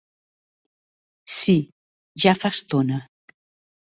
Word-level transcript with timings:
Sí, 1.33 1.55
ja 2.25 2.35
fa 2.45 2.53
estona. 2.57 3.01